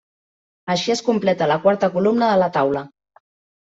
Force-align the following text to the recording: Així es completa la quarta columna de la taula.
Així 0.75 0.93
es 0.95 1.05
completa 1.11 1.51
la 1.53 1.61
quarta 1.69 1.93
columna 1.99 2.35
de 2.35 2.43
la 2.47 2.53
taula. 2.61 2.87